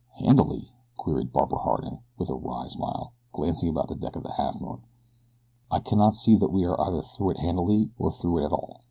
"Handily?" 0.17 0.71
queried 0.97 1.31
Barbara 1.31 1.59
Harding, 1.59 1.99
with 2.17 2.31
a 2.31 2.33
wry 2.35 2.65
smile, 2.65 3.11
glancing 3.33 3.69
about 3.69 3.87
the 3.87 3.93
deck 3.95 4.15
of 4.15 4.23
the 4.23 4.29
Halfmoon. 4.31 4.79
"I 5.69 5.77
cannot 5.77 6.15
see 6.15 6.35
that 6.37 6.51
we 6.51 6.65
are 6.65 6.81
either 6.81 7.03
through 7.03 7.29
it 7.29 7.37
handily 7.37 7.91
or 7.99 8.09
through 8.09 8.39
it 8.39 8.45
at 8.45 8.51
all. 8.51 8.79